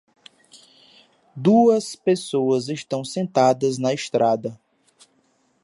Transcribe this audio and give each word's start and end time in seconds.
Duas 1.35 1.95
pessoas 1.95 2.69
estão 2.69 3.05
sentadas 3.05 3.77
na 3.77 3.93
estrada. 3.93 4.59